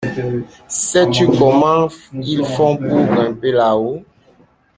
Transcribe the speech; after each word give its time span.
Sais-tu 0.67 1.27
comment 1.27 1.87
ils 2.11 2.43
font 2.43 2.75
pour 2.75 3.05
grimper 3.05 3.51
là-haut? 3.51 4.01